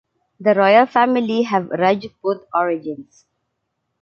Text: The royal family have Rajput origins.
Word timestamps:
The 0.39 0.55
royal 0.55 0.87
family 0.87 1.43
have 1.43 1.69
Rajput 1.69 2.47
origins. 2.55 3.25